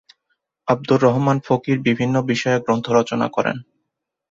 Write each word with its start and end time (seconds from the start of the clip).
আবদুর 0.67 0.99
রহমান 1.03 1.37
ফকির 1.45 1.77
বিভিন্ন 1.79 2.15
বিষয়ে 2.31 2.57
গ্রন্থ 2.59 2.85
রচনা 2.91 3.27
করেন। 3.27 3.57